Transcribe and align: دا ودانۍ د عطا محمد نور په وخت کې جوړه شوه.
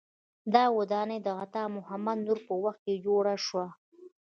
دا 0.53 0.63
ودانۍ 0.77 1.19
د 1.23 1.27
عطا 1.43 1.63
محمد 1.75 2.17
نور 2.27 2.39
په 2.47 2.53
وخت 2.63 2.79
کې 2.85 3.01
جوړه 3.05 3.35
شوه. 3.45 3.65